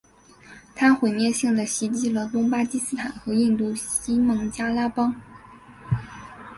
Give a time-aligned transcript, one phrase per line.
[0.73, 5.13] 它毁灭性地袭击了东巴基斯坦和印度西孟加拉邦。